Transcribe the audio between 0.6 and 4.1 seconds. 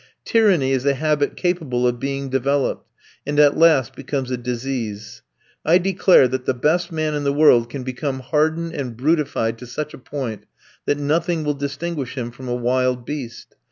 is a habit capable of being developed, and at last